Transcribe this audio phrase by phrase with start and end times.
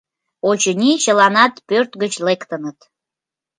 [0.49, 2.77] Очыни, чыланат пӧрт гыч лектыныт.